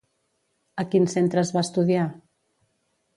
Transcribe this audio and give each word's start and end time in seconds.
A 0.83 0.85
quins 0.93 1.13
centres 1.17 1.51
va 1.57 1.63
estudiar? 1.67 2.07